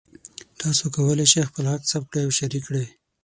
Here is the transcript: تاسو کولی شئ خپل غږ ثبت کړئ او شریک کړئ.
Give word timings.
تاسو 0.61 0.83
کولی 0.95 1.25
شئ 1.31 1.43
خپل 1.49 1.65
غږ 1.71 1.81
ثبت 1.91 2.07
کړئ 2.11 2.23
او 2.25 2.31
شریک 2.39 2.63
کړئ. 2.67 2.85